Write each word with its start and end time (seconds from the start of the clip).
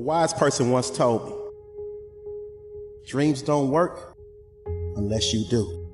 A 0.00 0.02
wise 0.02 0.32
person 0.32 0.70
once 0.70 0.90
told 0.90 1.28
me 1.28 1.34
dreams 3.06 3.42
don't 3.42 3.68
work 3.68 4.16
unless 4.96 5.34
you 5.34 5.44
do. 5.44 5.86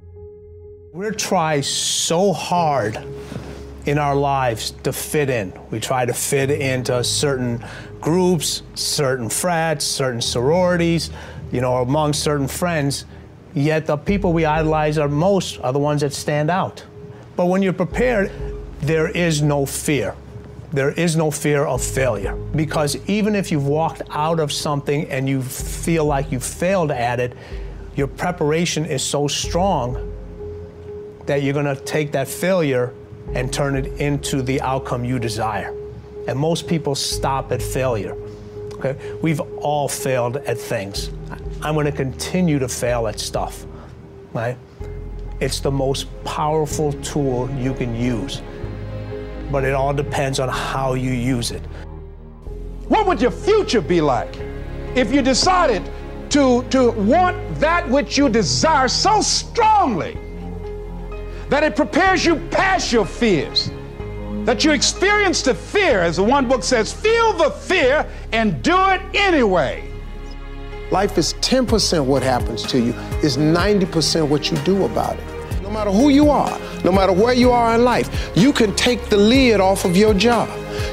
We're 0.93 1.11
trying 1.11 1.65
so 1.65 2.33
hard 2.33 3.05
in 3.85 3.99
our 3.99 4.15
lives 4.15 4.71
to 4.85 4.93
fit 4.93 5.29
in. 5.29 5.53
We 5.73 5.81
try 5.81 6.07
to 6.07 6.15
fit 6.15 6.53
into 6.53 7.03
certain 7.03 7.65
groups, 8.01 8.63
certain 8.77 9.29
frats, 9.29 9.85
certain 9.85 10.21
sororities, 10.21 11.11
you 11.51 11.61
know, 11.61 11.79
among 11.79 12.13
certain 12.13 12.47
friends. 12.47 13.07
Yet 13.55 13.87
the 13.87 13.97
people 13.97 14.33
we 14.33 14.45
idolize 14.45 14.99
are 14.99 15.09
most 15.09 15.59
are 15.63 15.73
the 15.73 15.81
ones 15.81 16.03
that 16.03 16.13
stand 16.13 16.49
out. 16.49 16.85
But 17.35 17.47
when 17.47 17.61
you're 17.61 17.73
prepared, 17.73 18.31
there 18.83 19.09
is 19.09 19.43
no 19.43 19.67
fear. 19.67 20.15
There 20.77 20.91
is 20.91 21.17
no 21.17 21.31
fear 21.31 21.65
of 21.65 21.83
failure 21.83 22.37
because 22.55 22.99
even 23.09 23.35
if 23.35 23.51
you've 23.51 23.67
walked 23.67 24.03
out 24.11 24.39
of 24.39 24.53
something 24.53 25.09
and 25.09 25.27
you 25.27 25.41
feel 25.41 26.05
like 26.05 26.31
you 26.31 26.39
failed 26.39 26.91
at 26.91 27.19
it, 27.19 27.33
your 27.97 28.09
preparation 28.09 28.85
is 28.85 29.03
so 29.03 29.27
strong 29.27 30.13
that 31.25 31.43
you're 31.43 31.55
going 31.55 31.65
to 31.65 31.83
take 31.85 32.13
that 32.13 32.29
failure 32.29 32.93
and 33.33 33.51
turn 33.51 33.75
it 33.75 33.87
into 33.99 34.43
the 34.43 34.61
outcome 34.61 35.03
you 35.03 35.19
desire. 35.19 35.75
And 36.29 36.39
most 36.39 36.69
people 36.69 36.95
stop 36.95 37.53
at 37.53 37.63
failure. 37.63 38.15
Okay? 38.75 38.99
We've 39.23 39.41
all 39.41 39.89
failed 39.89 40.37
at 40.37 40.59
things. 40.59 41.09
I'm 41.63 41.75
to 41.87 41.91
continue 41.91 42.59
to 42.59 42.69
fail 42.69 43.07
at 43.07 43.19
stuff. 43.19 43.65
Right? 44.35 44.59
It's 45.41 45.61
the 45.61 45.71
most 45.71 46.07
powerful 46.25 46.93
tool 47.03 47.51
you 47.59 47.73
can 47.73 47.97
use. 47.97 48.43
But 49.57 49.65
it 49.65 49.73
all 49.73 49.95
depends 49.95 50.39
on 50.39 50.51
how 50.51 50.93
you 50.93 51.13
use 51.13 51.51
it. 51.51 51.63
What 52.89 53.07
would 53.07 53.23
your 53.23 53.31
future 53.31 53.81
be 53.81 54.03
like 54.03 54.37
if 54.95 55.15
you 55.15 55.23
decided 55.23 55.83
to, 56.29 56.63
to 56.65 56.91
want 56.91 57.39
that 57.59 57.89
which 57.89 58.19
you 58.19 58.29
desire 58.29 58.87
so 58.87 59.23
strongly 59.23 60.19
that 61.49 61.63
it 61.63 61.75
prepares 61.75 62.23
you 62.27 62.37
past 62.51 62.93
your 62.93 63.07
fears? 63.07 63.71
That 64.45 64.63
you 64.63 64.73
experience 64.73 65.41
the 65.41 65.55
fear, 65.55 66.03
as 66.03 66.17
the 66.17 66.23
one 66.23 66.47
book 66.47 66.63
says, 66.63 66.93
feel 66.93 67.33
the 67.33 67.49
fear 67.51 68.07
and 68.33 68.63
do 68.63 68.77
it 68.91 69.01
anyway. 69.15 69.91
Life 70.91 71.17
is 71.17 71.33
10% 71.41 72.05
what 72.05 72.23
happens 72.23 72.63
to 72.65 72.79
you, 72.79 72.93
is 73.23 73.39
90% 73.39 74.29
what 74.29 74.51
you 74.51 74.59
do 74.59 74.85
about 74.85 75.19
it. 75.19 75.36
No 75.77 75.85
matter 75.85 75.99
who 75.99 76.09
you 76.09 76.31
are, 76.31 76.59
no 76.85 76.91
matter 76.91 77.13
where 77.13 77.35
you 77.35 77.51
are 77.51 77.75
in 77.75 77.85
life, 77.85 78.33
you 78.35 78.51
can 78.51 78.75
take 78.77 79.11
the 79.11 79.17
lid 79.19 79.61
off 79.61 79.85
of 79.85 79.95
your 79.95 80.15
job. 80.15 80.49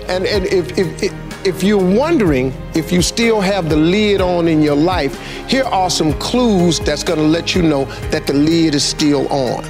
And, 0.09 0.25
and 0.25 0.45
if, 0.47 0.77
if, 0.77 1.47
if 1.47 1.63
you're 1.63 1.81
wondering 1.81 2.53
if 2.75 2.91
you 2.91 3.01
still 3.01 3.39
have 3.39 3.69
the 3.69 3.77
lid 3.77 4.19
on 4.19 4.49
in 4.49 4.61
your 4.61 4.75
life, 4.75 5.17
here 5.47 5.63
are 5.63 5.89
some 5.89 6.11
clues 6.19 6.81
that's 6.81 7.01
gonna 7.01 7.21
let 7.21 7.55
you 7.55 7.61
know 7.61 7.85
that 8.11 8.27
the 8.27 8.33
lid 8.33 8.75
is 8.75 8.83
still 8.83 9.25
on. 9.31 9.63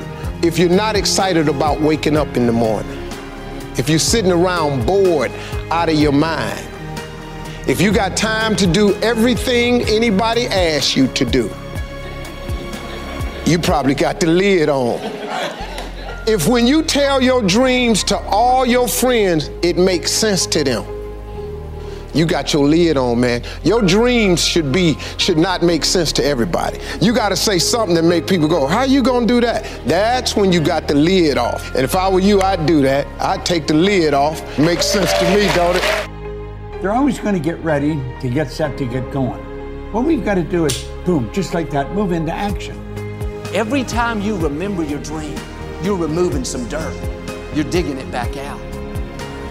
If 0.43 0.57
you're 0.57 0.67
not 0.67 0.95
excited 0.95 1.47
about 1.47 1.79
waking 1.79 2.17
up 2.17 2.35
in 2.35 2.47
the 2.47 2.51
morning, 2.51 2.97
if 3.77 3.87
you're 3.89 3.99
sitting 3.99 4.31
around 4.31 4.87
bored 4.87 5.31
out 5.69 5.89
of 5.89 5.95
your 5.95 6.11
mind, 6.11 6.67
if 7.67 7.79
you 7.79 7.91
got 7.91 8.17
time 8.17 8.55
to 8.55 8.65
do 8.65 8.95
everything 9.03 9.83
anybody 9.83 10.47
asks 10.47 10.97
you 10.97 11.05
to 11.09 11.23
do, 11.23 11.51
you 13.45 13.59
probably 13.59 13.95
got 13.95 14.19
the 14.19 14.27
lid 14.27 14.69
on. 14.69 14.99
If 16.25 16.47
when 16.47 16.65
you 16.65 16.83
tell 16.83 17.21
your 17.21 17.41
dreams 17.41 18.03
to 18.05 18.17
all 18.17 18.65
your 18.65 18.87
friends, 18.87 19.49
it 19.61 19.77
makes 19.77 20.11
sense 20.11 20.45
to 20.47 20.63
them. 20.63 20.85
You 22.13 22.25
got 22.25 22.53
your 22.53 22.67
lid 22.67 22.95
on, 22.95 23.19
man. 23.19 23.41
Your 23.63 23.81
dreams 23.81 24.45
should 24.45 24.71
be 24.71 24.97
should 25.17 25.37
not 25.37 25.63
make 25.63 25.83
sense 25.83 26.13
to 26.13 26.23
everybody. 26.23 26.79
You 27.01 27.11
got 27.11 27.29
to 27.29 27.35
say 27.35 27.57
something 27.57 27.95
that 27.95 28.03
make 28.03 28.27
people 28.27 28.47
go, 28.47 28.67
"How 28.67 28.83
you 28.83 29.01
going 29.01 29.27
to 29.27 29.33
do 29.33 29.41
that?" 29.41 29.65
That's 29.85 30.35
when 30.35 30.53
you 30.53 30.61
got 30.61 30.87
the 30.87 30.93
lid 30.93 31.37
off. 31.37 31.73
And 31.73 31.83
if 31.83 31.95
I 31.95 32.07
were 32.07 32.19
you, 32.19 32.41
I'd 32.41 32.65
do 32.65 32.81
that. 32.83 33.07
I'd 33.19 33.45
take 33.45 33.67
the 33.67 33.73
lid 33.73 34.13
off. 34.13 34.41
Makes 34.59 34.85
sense 34.85 35.11
to 35.13 35.25
me, 35.35 35.47
don't 35.55 35.75
it? 35.75 36.81
They're 36.81 36.93
always 36.93 37.17
going 37.19 37.33
to 37.33 37.41
get 37.41 37.57
ready 37.63 37.99
to 38.21 38.29
get 38.29 38.51
set 38.51 38.77
to 38.77 38.85
get 38.85 39.11
going. 39.11 39.41
What 39.91 40.05
we've 40.05 40.23
got 40.23 40.35
to 40.35 40.43
do 40.43 40.65
is, 40.65 40.83
boom, 41.05 41.31
just 41.33 41.53
like 41.53 41.69
that, 41.71 41.93
move 41.93 42.11
into 42.11 42.31
action. 42.31 42.79
Every 43.53 43.83
time 43.83 44.19
you 44.19 44.35
remember 44.35 44.83
your 44.83 44.99
dream, 45.03 45.37
you're 45.83 45.95
removing 45.95 46.43
some 46.43 46.67
dirt. 46.69 46.95
You're 47.53 47.69
digging 47.69 47.99
it 47.99 48.11
back 48.11 48.35
out. 48.35 48.59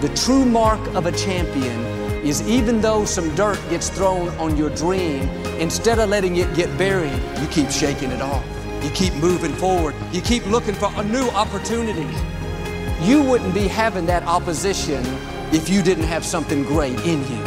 The 0.00 0.08
true 0.16 0.44
mark 0.44 0.80
of 0.96 1.06
a 1.06 1.12
champion 1.12 1.78
is 2.26 2.42
even 2.48 2.80
though 2.80 3.04
some 3.04 3.32
dirt 3.36 3.60
gets 3.70 3.90
thrown 3.90 4.30
on 4.40 4.56
your 4.56 4.70
dream, 4.70 5.28
instead 5.60 6.00
of 6.00 6.08
letting 6.08 6.34
it 6.34 6.52
get 6.56 6.76
buried, 6.76 7.12
you 7.40 7.46
keep 7.46 7.70
shaking 7.70 8.10
it 8.10 8.20
off. 8.20 8.44
You 8.82 8.90
keep 8.90 9.14
moving 9.14 9.52
forward. 9.52 9.94
You 10.10 10.20
keep 10.20 10.44
looking 10.46 10.74
for 10.74 10.90
a 10.96 11.04
new 11.04 11.28
opportunities. 11.28 12.20
You 13.02 13.22
wouldn't 13.22 13.54
be 13.54 13.68
having 13.68 14.06
that 14.06 14.24
opposition 14.24 15.04
if 15.52 15.68
you 15.68 15.80
didn't 15.80 16.06
have 16.06 16.24
something 16.24 16.64
great 16.64 16.98
in 17.06 17.20
you. 17.28 17.44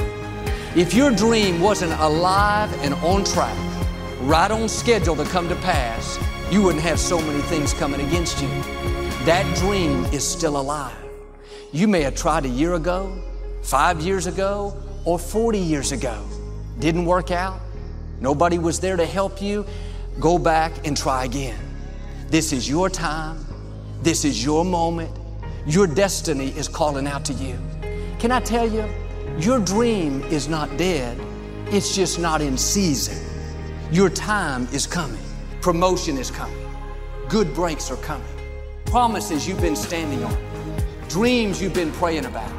If 0.74 0.94
your 0.94 1.12
dream 1.12 1.60
wasn't 1.60 2.00
alive 2.00 2.74
and 2.82 2.94
on 2.96 3.26
track, 3.26 3.58
right 4.22 4.50
on 4.50 4.70
schedule 4.70 5.18
to 5.18 5.26
come 5.26 5.50
to 5.50 5.56
pass, 5.58 6.18
you 6.52 6.62
wouldn't 6.62 6.84
have 6.84 7.00
so 7.00 7.20
many 7.20 7.42
things 7.44 7.74
coming 7.74 8.02
against 8.02 8.42
you. 8.42 8.48
That 9.26 9.46
dream 9.58 10.06
is 10.06 10.28
still 10.28 10.58
alive. 10.58 10.96
You 11.72 11.88
may 11.88 12.02
have 12.02 12.16
tried 12.16 12.46
a 12.46 12.50
year 12.50 12.76
ago, 12.76 13.22
five 13.64 14.00
years 14.02 14.28
ago, 14.28 14.76
or 15.04 15.20
40 15.20 15.60
years 15.60 15.92
ago. 15.92 16.26
Didn't 16.80 17.06
work 17.06 17.32
out. 17.32 17.60
Nobody 18.20 18.60
was 18.60 18.80
there 18.80 18.96
to 18.96 19.06
help 19.06 19.42
you. 19.42 19.66
Go 20.20 20.38
back 20.38 20.88
and 20.88 20.96
try 20.96 21.26
again. 21.26 21.60
This 22.30 22.54
is 22.54 22.70
your 22.70 22.90
time. 22.90 23.46
This 24.02 24.24
is 24.24 24.44
your 24.44 24.64
moment. 24.64 25.12
Your 25.66 25.88
destiny 25.88 26.50
is 26.50 26.68
calling 26.68 27.08
out 27.08 27.26
to 27.26 27.34
you. 27.34 27.58
Can 28.20 28.32
I 28.32 28.40
tell 28.40 28.70
you, 28.70 28.86
your 29.40 29.60
dream 29.60 30.22
is 30.24 30.48
not 30.48 30.78
dead, 30.78 31.20
it's 31.68 31.96
just 31.96 32.20
not 32.20 32.42
in 32.42 32.58
season. 32.58 33.18
Your 33.92 34.10
time 34.10 34.68
is 34.72 34.88
coming, 34.88 35.24
promotion 35.66 36.16
is 36.20 36.30
coming, 36.30 36.64
good 37.28 37.52
breaks 37.56 37.90
are 37.90 37.98
coming, 37.98 38.28
promises 38.86 39.48
you've 39.48 39.62
been 39.62 39.76
standing 39.76 40.24
on, 40.24 40.38
dreams 41.10 41.60
you've 41.60 41.74
been 41.74 41.92
praying 41.94 42.24
about. 42.26 42.52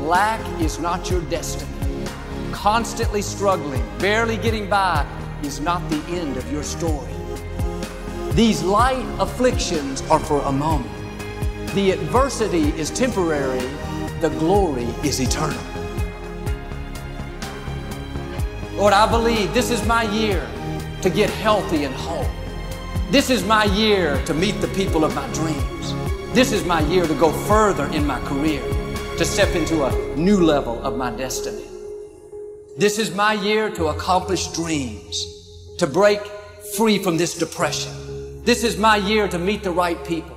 Lack 0.00 0.40
is 0.60 0.78
not 0.78 1.10
your 1.10 1.20
destiny. 1.22 1.68
Constantly 2.52 3.20
struggling, 3.20 3.82
barely 3.98 4.36
getting 4.36 4.70
by 4.70 5.04
is 5.42 5.58
not 5.58 5.82
the 5.90 6.00
end 6.06 6.36
of 6.36 6.52
your 6.52 6.62
story. 6.62 7.12
These 8.30 8.62
light 8.62 9.04
afflictions 9.18 10.00
are 10.02 10.20
for 10.20 10.40
a 10.42 10.52
moment. 10.52 10.94
The 11.74 11.90
adversity 11.90 12.68
is 12.78 12.90
temporary, 12.90 13.68
the 14.20 14.32
glory 14.38 14.86
is 15.02 15.18
eternal. 15.18 15.58
Lord, 18.76 18.92
I 18.92 19.10
believe 19.10 19.52
this 19.52 19.72
is 19.72 19.84
my 19.84 20.04
year 20.04 20.48
to 21.04 21.10
get 21.10 21.28
healthy 21.28 21.84
and 21.84 21.94
whole. 21.94 22.26
This 23.10 23.28
is 23.28 23.44
my 23.44 23.64
year 23.64 24.24
to 24.24 24.32
meet 24.32 24.58
the 24.62 24.68
people 24.68 25.04
of 25.04 25.14
my 25.14 25.30
dreams. 25.34 25.92
This 26.32 26.50
is 26.50 26.64
my 26.64 26.80
year 26.80 27.06
to 27.06 27.14
go 27.16 27.30
further 27.30 27.84
in 27.92 28.06
my 28.06 28.18
career, 28.20 28.62
to 29.18 29.24
step 29.26 29.54
into 29.54 29.84
a 29.84 30.16
new 30.16 30.40
level 30.40 30.82
of 30.82 30.96
my 30.96 31.10
destiny. 31.10 31.66
This 32.78 32.98
is 32.98 33.14
my 33.14 33.34
year 33.34 33.70
to 33.72 33.88
accomplish 33.88 34.46
dreams, 34.52 35.76
to 35.76 35.86
break 35.86 36.20
free 36.74 36.98
from 36.98 37.18
this 37.18 37.36
depression. 37.36 37.92
This 38.42 38.64
is 38.64 38.78
my 38.78 38.96
year 38.96 39.28
to 39.28 39.38
meet 39.38 39.62
the 39.62 39.72
right 39.72 40.02
people. 40.06 40.34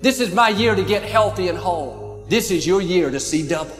This 0.00 0.18
is 0.18 0.34
my 0.34 0.48
year 0.48 0.74
to 0.74 0.82
get 0.82 1.02
healthy 1.02 1.48
and 1.48 1.58
whole. 1.58 2.24
This 2.26 2.50
is 2.50 2.66
your 2.66 2.80
year 2.80 3.10
to 3.10 3.20
see 3.20 3.46
double. 3.46 3.78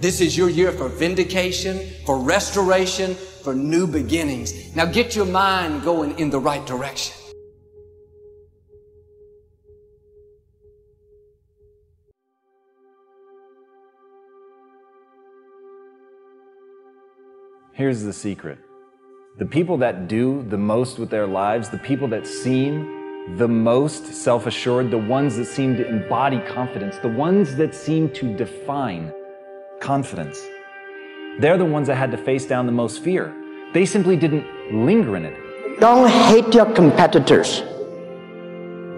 This 0.00 0.22
is 0.22 0.34
your 0.34 0.48
year 0.48 0.72
for 0.72 0.88
vindication, 0.88 1.78
for 2.06 2.18
restoration, 2.18 3.16
for 3.44 3.54
new 3.54 3.86
beginnings. 3.86 4.74
Now 4.74 4.86
get 4.86 5.14
your 5.14 5.26
mind 5.26 5.84
going 5.84 6.18
in 6.18 6.30
the 6.30 6.40
right 6.40 6.66
direction. 6.66 7.14
Here's 17.74 18.02
the 18.02 18.12
secret. 18.12 18.58
The 19.36 19.44
people 19.44 19.76
that 19.78 20.06
do 20.06 20.42
the 20.48 20.56
most 20.56 20.98
with 20.98 21.10
their 21.10 21.26
lives, 21.26 21.68
the 21.68 21.78
people 21.78 22.06
that 22.08 22.24
seem 22.24 23.36
the 23.36 23.48
most 23.48 24.06
self 24.06 24.46
assured, 24.46 24.92
the 24.92 24.98
ones 24.98 25.36
that 25.36 25.46
seem 25.46 25.76
to 25.76 25.88
embody 25.88 26.38
confidence, 26.40 26.98
the 26.98 27.08
ones 27.08 27.56
that 27.56 27.74
seem 27.74 28.10
to 28.10 28.36
define 28.36 29.12
confidence, 29.80 30.40
they're 31.38 31.58
the 31.58 31.64
ones 31.64 31.88
that 31.88 31.96
had 31.96 32.10
to 32.12 32.16
face 32.16 32.46
down 32.46 32.66
the 32.66 32.72
most 32.72 33.02
fear. 33.02 33.34
They 33.72 33.84
simply 33.86 34.16
didn't 34.16 34.46
linger 34.72 35.16
in 35.16 35.24
it. 35.24 35.80
Don't 35.80 36.08
hate 36.08 36.54
your 36.54 36.72
competitors. 36.72 37.62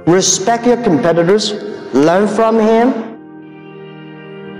Respect 0.06 0.66
your 0.66 0.82
competitors. 0.82 1.52
Learn 1.94 2.28
from 2.28 2.58
him. 2.58 2.92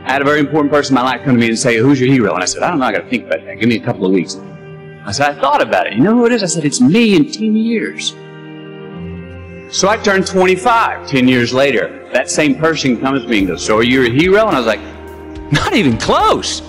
I 0.07 0.13
had 0.13 0.23
a 0.23 0.25
very 0.25 0.41
important 0.41 0.73
person 0.73 0.97
in 0.97 1.03
my 1.03 1.11
life 1.11 1.25
come 1.25 1.35
to 1.35 1.41
me 1.41 1.49
and 1.49 1.59
say, 1.59 1.77
Who's 1.77 2.01
your 2.01 2.11
hero? 2.11 2.33
And 2.33 2.43
I 2.43 2.47
said, 2.47 2.63
I 2.63 2.71
don't 2.71 2.79
know, 2.79 2.87
I 2.87 2.93
got 2.93 3.03
to 3.03 3.11
think 3.11 3.27
about 3.27 3.45
that. 3.45 3.59
Give 3.61 3.69
me 3.69 3.77
a 3.77 3.85
couple 3.85 4.07
of 4.07 4.13
weeks. 4.13 4.37
I 5.05 5.13
said, 5.13 5.37
I 5.37 5.41
thought 5.41 5.61
about 5.61 5.87
it. 5.87 5.95
You 5.95 6.01
know 6.01 6.15
who 6.15 6.27
it 6.27 6.33
is? 6.33 6.43
I 6.43 6.47
said, 6.47 6.65
It's 6.65 6.81
me 6.81 7.15
in 7.15 7.31
10 7.31 7.57
years. 7.57 8.15
So 9.77 9.89
I 9.89 9.97
turned 9.99 10.27
25 10.27 11.09
10 11.09 11.29
years 11.29 11.53
later. 11.53 12.09
That 12.13 12.31
same 12.31 12.55
person 12.55 13.01
comes 13.01 13.23
to 13.23 13.29
me 13.29 13.41
and 13.41 13.49
goes, 13.49 13.65
So 13.65 13.77
are 13.79 13.83
you 13.83 14.07
a 14.07 14.09
hero? 14.09 14.47
And 14.47 14.57
I 14.57 14.61
was 14.61 14.67
like, 14.67 14.81
Not 15.53 15.75
even 15.75 15.99
close. 15.99 16.63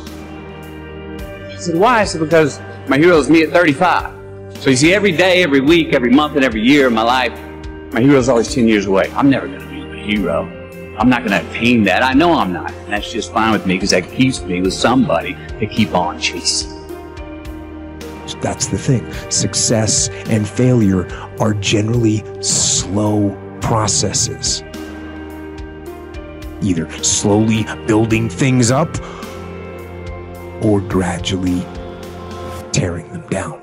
Said, 1.67 1.75
Why? 1.75 1.99
I 1.99 2.03
said, 2.05 2.21
Because 2.21 2.61
my 2.87 2.97
hero 2.97 3.17
is 3.17 3.29
me 3.29 3.43
at 3.43 3.49
35. 3.49 4.57
So 4.61 4.69
you 4.69 4.77
see, 4.77 4.93
every 4.93 5.11
day, 5.11 5.43
every 5.43 5.59
week, 5.59 5.93
every 5.93 6.09
month, 6.09 6.37
and 6.37 6.45
every 6.45 6.61
year 6.61 6.87
of 6.87 6.93
my 6.93 7.03
life, 7.03 7.37
my 7.91 7.99
hero 7.99 8.17
is 8.17 8.29
always 8.29 8.53
10 8.53 8.69
years 8.69 8.85
away. 8.85 9.11
I'm 9.13 9.29
never 9.29 9.47
going 9.47 9.59
to 9.59 9.67
be 9.67 9.81
a 9.81 10.01
hero. 10.01 10.45
I'm 10.97 11.09
not 11.09 11.25
going 11.25 11.31
to 11.31 11.49
attain 11.49 11.83
that. 11.83 12.03
I 12.03 12.13
know 12.13 12.33
I'm 12.35 12.53
not. 12.53 12.71
And 12.71 12.93
that's 12.93 13.11
just 13.11 13.33
fine 13.33 13.51
with 13.51 13.65
me 13.65 13.75
because 13.75 13.89
that 13.89 14.09
keeps 14.09 14.41
me 14.43 14.61
with 14.61 14.73
somebody 14.73 15.35
to 15.59 15.67
keep 15.67 15.93
on 15.93 16.21
chasing. 16.21 16.71
That's 18.41 18.67
the 18.67 18.77
thing. 18.77 19.11
Success 19.29 20.07
and 20.29 20.47
failure 20.47 21.05
are 21.41 21.53
generally 21.53 22.23
slow 22.41 23.37
processes. 23.59 24.63
Either 26.61 26.89
slowly 27.03 27.65
building 27.85 28.29
things 28.29 28.71
up 28.71 28.95
or 30.61 30.81
gradually 30.81 31.61
tearing 32.71 33.11
them 33.11 33.27
down. 33.29 33.61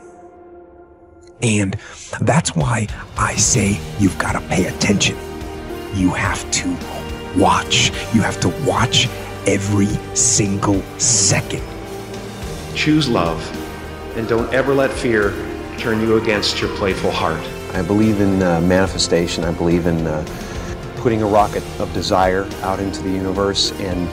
And 1.43 1.76
that's 2.20 2.55
why 2.55 2.88
I 3.19 3.35
say 3.35 3.81
you've 3.99 4.19
got 4.19 4.32
to 4.32 4.41
pay 4.49 4.67
attention. 4.67 5.17
You 5.94 6.11
have 6.11 6.50
to 6.52 6.69
watch. 7.37 7.91
You 8.14 8.23
have 8.23 8.41
to 8.41 8.49
watch 8.67 9.08
every 9.46 9.88
single 10.14 10.81
second. 10.99 11.62
Choose 12.75 13.08
love 13.08 13.41
and 14.17 14.29
don't 14.29 14.52
ever 14.55 14.75
let 14.75 14.91
fear 14.91 15.31
turn 15.79 16.00
you 16.00 16.17
against 16.17 16.61
your 16.61 16.75
playful 16.76 17.11
heart. 17.11 17.41
I 17.75 17.82
believe 17.82 18.20
in 18.20 18.43
uh, 18.43 18.61
manifestation. 18.61 19.44
I 19.44 19.52
believe 19.52 19.87
in 19.87 20.06
uh, 20.06 20.25
putting 20.96 21.23
a 21.23 21.26
rocket 21.26 21.64
of 21.81 21.93
desire 21.93 22.49
out 22.62 22.79
into 22.79 23.02
the 23.02 23.11
universe, 23.11 23.73
and 23.73 24.08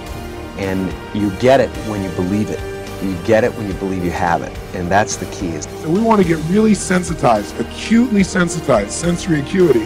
and 0.60 0.92
you 1.16 1.32
get 1.40 1.60
it 1.60 1.70
when 1.88 2.04
you 2.04 2.10
believe 2.12 2.50
it. 2.50 2.71
You 3.02 3.18
get 3.24 3.44
it 3.44 3.52
when 3.56 3.68
you 3.68 3.74
believe 3.74 4.06
you 4.06 4.12
have 4.12 4.44
it, 4.44 4.56
and 4.76 4.88
that's 4.88 5.16
the 5.16 5.26
key. 5.28 5.60
So 5.60 5.90
we 5.90 6.00
want 6.00 6.22
to 6.22 6.28
get 6.28 6.38
really 6.50 6.76
sensitized, 6.76 7.60
acutely 7.60 8.24
sensitized, 8.24 8.92
sensory 8.92 9.40
acuity, 9.40 9.86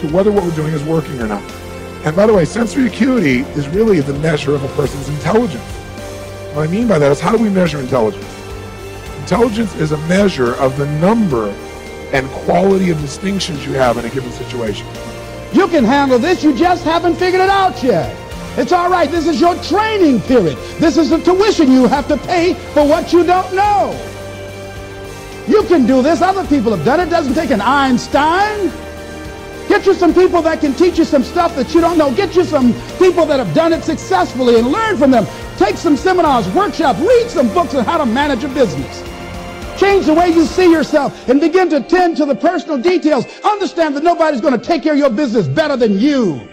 to 0.00 0.08
whether 0.10 0.32
what 0.32 0.42
we're 0.42 0.56
doing 0.56 0.74
is 0.74 0.82
working 0.82 1.20
or 1.20 1.28
not. 1.28 1.42
And 2.04 2.16
by 2.16 2.26
the 2.26 2.34
way, 2.34 2.44
sensory 2.44 2.88
acuity 2.88 3.40
is 3.58 3.68
really 3.68 4.00
the 4.00 4.14
measure 4.14 4.52
of 4.54 4.64
a 4.64 4.68
person's 4.74 5.08
intelligence. 5.08 5.62
What 6.54 6.68
I 6.68 6.72
mean 6.72 6.88
by 6.88 6.98
that 6.98 7.12
is 7.12 7.20
how 7.20 7.36
do 7.36 7.42
we 7.42 7.50
measure 7.50 7.78
intelligence? 7.78 8.26
Intelligence 9.20 9.74
is 9.76 9.92
a 9.92 9.98
measure 10.08 10.54
of 10.54 10.76
the 10.76 10.86
number 11.00 11.48
and 12.12 12.28
quality 12.30 12.90
of 12.90 13.00
distinctions 13.00 13.64
you 13.64 13.74
have 13.74 13.96
in 13.96 14.04
a 14.04 14.10
given 14.10 14.32
situation. 14.32 14.86
You 15.52 15.68
can 15.68 15.84
handle 15.84 16.18
this, 16.18 16.42
you 16.42 16.56
just 16.56 16.82
haven't 16.82 17.14
figured 17.14 17.42
it 17.42 17.48
out 17.48 17.80
yet. 17.82 18.25
It's 18.56 18.72
all 18.72 18.90
right. 18.90 19.10
This 19.10 19.26
is 19.26 19.40
your 19.40 19.54
training 19.62 20.20
period. 20.22 20.56
This 20.78 20.96
is 20.96 21.10
the 21.10 21.18
tuition 21.18 21.70
you 21.70 21.86
have 21.86 22.08
to 22.08 22.16
pay 22.16 22.54
for 22.72 22.86
what 22.86 23.12
you 23.12 23.24
don't 23.24 23.54
know. 23.54 23.92
You 25.46 25.62
can 25.64 25.86
do 25.86 26.02
this. 26.02 26.22
Other 26.22 26.46
people 26.46 26.74
have 26.74 26.84
done 26.84 27.00
it. 27.00 27.10
doesn't 27.10 27.34
take 27.34 27.50
an 27.50 27.60
Einstein. 27.60 28.72
Get 29.68 29.84
you 29.84 29.94
some 29.94 30.14
people 30.14 30.42
that 30.42 30.60
can 30.60 30.74
teach 30.74 30.98
you 30.98 31.04
some 31.04 31.22
stuff 31.22 31.54
that 31.56 31.74
you 31.74 31.80
don't 31.80 31.98
know. 31.98 32.14
Get 32.14 32.34
you 32.34 32.44
some 32.44 32.72
people 32.98 33.26
that 33.26 33.38
have 33.38 33.52
done 33.54 33.72
it 33.72 33.82
successfully 33.84 34.58
and 34.58 34.68
learn 34.68 34.96
from 34.96 35.10
them. 35.10 35.26
Take 35.58 35.76
some 35.76 35.96
seminars, 35.96 36.48
workshops, 36.54 36.98
read 37.00 37.28
some 37.28 37.52
books 37.52 37.74
on 37.74 37.84
how 37.84 37.98
to 37.98 38.06
manage 38.06 38.44
a 38.44 38.48
business. 38.48 39.02
Change 39.78 40.06
the 40.06 40.14
way 40.14 40.30
you 40.30 40.46
see 40.46 40.70
yourself 40.70 41.28
and 41.28 41.40
begin 41.40 41.68
to 41.68 41.80
tend 41.80 42.16
to 42.16 42.24
the 42.24 42.34
personal 42.34 42.78
details. 42.78 43.26
Understand 43.44 43.96
that 43.96 44.02
nobody's 44.02 44.40
going 44.40 44.58
to 44.58 44.64
take 44.64 44.82
care 44.82 44.92
of 44.92 44.98
your 44.98 45.10
business 45.10 45.46
better 45.46 45.76
than 45.76 45.98
you. 45.98 46.48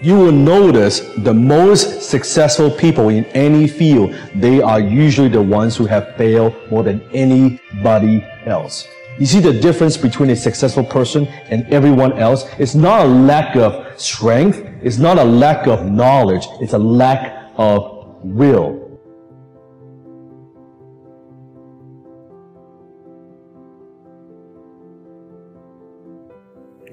You 0.00 0.16
will 0.16 0.32
notice 0.32 1.00
the 1.18 1.32
most 1.32 2.02
successful 2.02 2.70
people 2.70 3.08
in 3.08 3.24
any 3.26 3.68
field, 3.68 4.14
they 4.34 4.60
are 4.60 4.80
usually 4.80 5.28
the 5.28 5.42
ones 5.42 5.76
who 5.76 5.86
have 5.86 6.16
failed 6.16 6.54
more 6.70 6.82
than 6.82 7.00
anybody 7.12 8.26
else. 8.44 8.88
You 9.18 9.26
see 9.26 9.38
the 9.38 9.52
difference 9.52 9.96
between 9.96 10.30
a 10.30 10.36
successful 10.36 10.84
person 10.84 11.26
and 11.48 11.64
everyone 11.72 12.14
else? 12.14 12.46
It's 12.58 12.74
not 12.74 13.06
a 13.06 13.08
lack 13.08 13.54
of 13.54 14.00
strength. 14.00 14.66
It's 14.82 14.98
not 14.98 15.18
a 15.18 15.24
lack 15.24 15.68
of 15.68 15.86
knowledge. 15.86 16.46
It's 16.60 16.72
a 16.72 16.78
lack 16.78 17.50
of 17.56 18.18
will. 18.24 18.83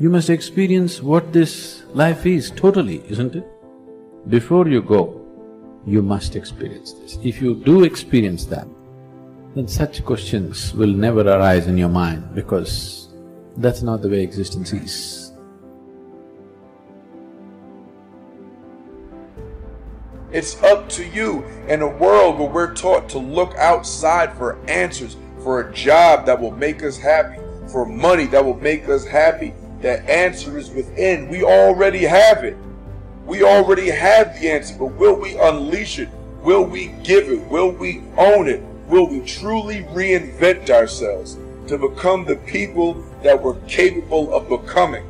You 0.02 0.10
must 0.10 0.32
experience 0.32 1.00
what 1.04 1.32
this 1.32 1.84
life 1.94 2.26
is 2.26 2.50
totally, 2.50 3.04
isn't 3.08 3.36
it? 3.36 3.46
Before 4.30 4.68
you 4.68 4.82
go, 4.82 5.22
you 5.86 6.02
must 6.02 6.36
experience 6.36 6.94
this. 6.94 7.20
If 7.24 7.40
you 7.40 7.54
do 7.54 7.84
experience 7.84 8.46
that, 8.46 8.68
then 9.54 9.68
such 9.68 10.04
questions 10.04 10.74
will 10.74 10.90
never 10.90 11.22
arise 11.22 11.68
in 11.68 11.78
your 11.78 11.90
mind 11.90 12.34
because 12.34 13.10
that's 13.58 13.84
not 13.84 14.02
the 14.02 14.10
way 14.10 14.24
existence 14.24 14.74
is. 14.74 15.34
It's 20.32 20.60
up 20.64 20.90
to 20.98 21.06
you 21.06 21.44
in 21.68 21.84
a 21.84 21.88
world 21.88 22.40
where 22.40 22.50
we're 22.50 22.74
taught 22.74 23.08
to 23.10 23.20
look 23.20 23.54
outside 23.54 24.34
for 24.34 24.58
answers, 24.68 25.16
for 25.44 25.62
a 25.62 25.72
job 25.72 26.26
that 26.26 26.42
will 26.42 26.58
make 26.58 26.82
us 26.82 26.98
happy, 26.98 27.40
for 27.68 27.86
money 27.86 28.26
that 28.26 28.44
will 28.44 28.58
make 28.58 28.90
us 28.90 29.06
happy, 29.06 29.54
that 29.82 30.08
answer 30.10 30.58
is 30.58 30.70
within. 30.70 31.28
We 31.28 31.44
already 31.44 32.04
have 32.04 32.44
it. 32.44 32.58
We 33.26 33.44
already 33.44 33.90
have 33.90 34.40
the 34.40 34.50
answer, 34.50 34.76
but 34.78 34.88
will 34.98 35.16
we 35.16 35.38
unleash 35.38 36.00
it? 36.00 36.10
Will 36.42 36.64
we 36.64 36.88
give 37.04 37.30
it? 37.30 37.48
Will 37.48 37.72
we 37.72 38.02
own 38.18 38.48
it? 38.48 38.64
Will 38.88 39.08
we 39.08 39.22
truly 39.22 39.84
reinvent 39.94 40.70
ourselves 40.70 41.38
to 41.68 41.78
become 41.78 42.26
the 42.26 42.36
people 42.36 43.06
that 43.24 43.42
we're 43.42 43.60
capable 43.68 44.34
of 44.34 44.50
becoming? 44.50 45.08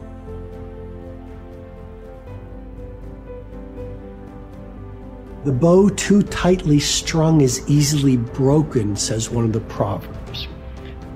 The 5.44 5.52
bow 5.52 5.90
too 5.90 6.22
tightly 6.22 6.80
strung 6.80 7.42
is 7.42 7.68
easily 7.68 8.18
broken, 8.18 8.96
says 8.96 9.32
one 9.32 9.46
of 9.46 9.54
the 9.54 9.62
proverbs. 9.62 10.48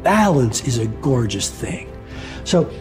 Balance 0.02 0.68
is 0.68 0.80
a 0.80 0.88
gorgeous 0.88 1.52
thing. 1.52 1.92
So 2.44 2.72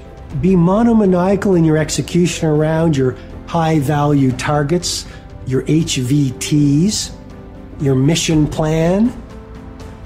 be 0.40 0.56
monomaniacal 0.56 1.54
in 1.54 1.64
your 1.64 1.76
execution 1.76 2.48
around 2.48 2.96
your 2.96 3.16
high 3.46 3.78
value 3.78 4.32
targets, 4.32 5.06
your 5.46 5.62
HVTs, 5.62 7.12
your 7.80 7.94
mission 7.94 8.46
plan, 8.46 9.12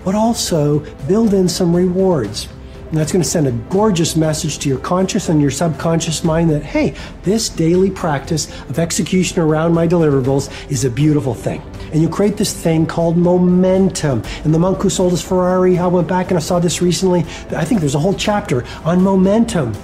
but 0.05 0.15
also 0.15 0.81
build 1.07 1.35
in 1.35 1.49
some 1.49 1.75
rewards. 1.75 2.49
And 2.89 2.97
that's 2.97 3.13
going 3.13 3.23
to 3.23 3.29
send 3.29 3.47
a 3.47 3.53
gorgeous 3.71 4.17
message 4.17 4.59
to 4.61 4.69
your 4.69 4.79
conscious 4.79 5.29
and 5.29 5.43
your 5.43 5.51
subconscious 5.51 6.25
mind 6.25 6.49
that, 6.51 6.63
hey, 6.63 6.95
this 7.23 7.51
daily 7.51 7.91
practice 7.91 8.51
of 8.71 8.79
execution 8.79 9.41
around 9.41 9.75
my 9.75 9.87
deliverables 9.87 10.51
is 10.71 10.87
a 10.87 10.91
beautiful 10.91 11.35
thing. 11.35 11.61
And 11.93 12.01
you 12.01 12.09
create 12.09 12.39
this 12.39 12.55
thing 12.55 12.87
called 12.87 13.19
momentum. 13.19 14.23
And 14.45 14.55
the 14.55 14.59
monk 14.59 14.81
who 14.81 14.89
sold 14.89 15.13
his 15.13 15.21
Ferrari, 15.21 15.77
I 15.79 15.87
went 15.87 16.09
back 16.09 16.31
and 16.31 16.39
I 16.39 16.41
saw 16.41 16.59
this 16.59 16.81
recently. 16.81 17.21
I 17.51 17.65
think 17.65 17.81
there's 17.81 17.95
a 17.95 17.99
whole 17.99 18.15
chapter 18.15 18.65
on 18.85 19.03
momentum 19.03 19.75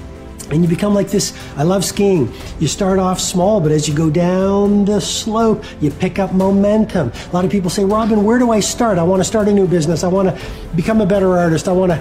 and 0.51 0.63
you 0.63 0.69
become 0.69 0.95
like 0.95 1.09
this. 1.09 1.33
I 1.57 1.63
love 1.63 1.85
skiing. 1.85 2.33
You 2.61 2.69
start 2.69 2.99
off 2.99 3.21
small, 3.21 3.61
but 3.61 3.73
as 3.73 3.89
you 3.89 3.95
go 3.95 4.11
down 4.11 4.85
the 4.85 5.01
slope, 5.01 5.65
you 5.81 5.91
pick 5.91 6.19
up 6.19 6.33
momentum. 6.33 7.13
A 7.31 7.31
lot 7.33 7.45
of 7.45 7.51
people 7.51 7.71
say, 7.71 7.85
Robin, 7.85 8.25
where 8.25 8.39
do 8.39 8.51
I 8.51 8.61
start? 8.61 8.99
I 8.99 9.03
want 9.03 9.21
to 9.21 9.25
start 9.25 9.49
a 9.49 9.53
new 9.53 9.67
business. 9.67 10.05
I 10.05 10.09
want 10.09 10.29
to 10.29 10.47
become 10.77 11.01
a 11.01 11.07
better 11.07 11.37
artist. 11.37 11.69
I 11.69 11.73
want 11.73 11.93
to 11.93 11.99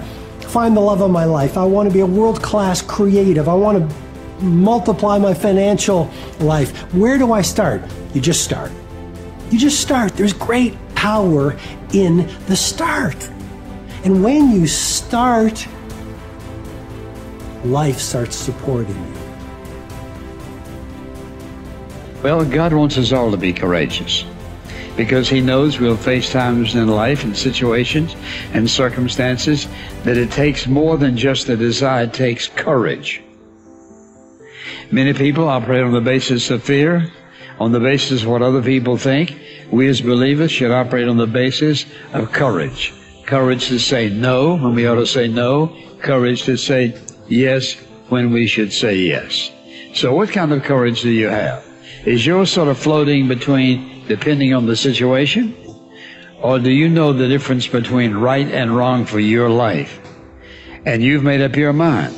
find 0.48 0.76
the 0.76 0.80
love 0.80 1.00
of 1.00 1.10
my 1.10 1.24
life. 1.24 1.56
I 1.56 1.64
want 1.64 1.88
to 1.88 1.92
be 1.92 2.00
a 2.00 2.06
world 2.06 2.42
class 2.42 2.80
creative. 2.80 3.48
I 3.48 3.54
want 3.54 3.78
to 3.78 4.44
multiply 4.44 5.18
my 5.18 5.34
financial 5.34 6.10
life. 6.40 6.92
Where 6.94 7.18
do 7.18 7.32
I 7.32 7.42
start? 7.42 7.82
You 8.12 8.20
just 8.20 8.44
start. 8.44 8.70
You 9.50 9.58
just 9.58 9.80
start. 9.80 10.14
There's 10.14 10.32
great 10.32 10.76
power 10.94 11.56
in 11.92 12.28
the 12.46 12.56
start. 12.56 13.28
And 14.04 14.22
when 14.22 14.52
you 14.52 14.66
start, 14.66 15.66
life 17.64 17.98
starts 17.98 18.36
supporting 18.36 18.96
you. 18.96 19.14
Well, 22.22 22.44
God 22.44 22.72
wants 22.72 22.96
us 22.96 23.12
all 23.12 23.30
to 23.30 23.36
be 23.36 23.52
courageous 23.52 24.24
because 24.96 25.28
He 25.28 25.40
knows 25.40 25.80
we'll 25.80 25.96
face 25.96 26.30
times 26.30 26.74
in 26.74 26.88
life 26.88 27.24
and 27.24 27.36
situations 27.36 28.16
and 28.52 28.68
circumstances 28.68 29.66
that 30.04 30.16
it 30.16 30.30
takes 30.30 30.66
more 30.66 30.96
than 30.96 31.16
just 31.16 31.48
a 31.48 31.56
desire, 31.56 32.04
it 32.04 32.14
takes 32.14 32.48
courage. 32.48 33.22
Many 34.90 35.12
people 35.12 35.48
operate 35.48 35.82
on 35.82 35.92
the 35.92 36.00
basis 36.00 36.50
of 36.50 36.62
fear, 36.62 37.10
on 37.58 37.72
the 37.72 37.80
basis 37.80 38.22
of 38.22 38.28
what 38.28 38.42
other 38.42 38.62
people 38.62 38.96
think, 38.96 39.38
we 39.70 39.88
as 39.88 40.00
believers 40.00 40.52
should 40.52 40.70
operate 40.70 41.08
on 41.08 41.16
the 41.16 41.26
basis 41.26 41.86
of 42.12 42.30
courage. 42.32 42.92
Courage 43.26 43.68
to 43.68 43.78
say 43.78 44.08
no 44.08 44.56
when 44.56 44.74
we 44.74 44.86
ought 44.86 44.96
to 44.96 45.06
say 45.06 45.28
no. 45.28 45.76
Courage 46.00 46.44
to 46.44 46.56
say 46.56 46.94
yes 47.28 47.74
when 48.08 48.32
we 48.32 48.46
should 48.46 48.72
say 48.72 48.96
yes. 48.96 49.50
So 49.94 50.14
what 50.14 50.30
kind 50.30 50.52
of 50.52 50.62
courage 50.62 51.02
do 51.02 51.10
you 51.10 51.28
have? 51.28 51.64
Is 52.04 52.26
yours 52.26 52.50
sort 52.52 52.68
of 52.68 52.78
floating 52.78 53.28
between 53.28 54.06
depending 54.06 54.52
on 54.54 54.66
the 54.66 54.76
situation? 54.76 55.56
Or 56.42 56.58
do 56.58 56.70
you 56.70 56.88
know 56.88 57.12
the 57.12 57.28
difference 57.28 57.66
between 57.66 58.14
right 58.14 58.46
and 58.46 58.76
wrong 58.76 59.06
for 59.06 59.18
your 59.18 59.48
life? 59.48 60.00
And 60.84 61.02
you've 61.02 61.22
made 61.22 61.40
up 61.40 61.56
your 61.56 61.72
mind. 61.72 62.14